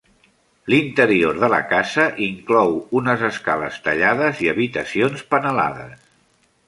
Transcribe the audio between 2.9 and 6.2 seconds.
unes escales tallades i habitacions panelades.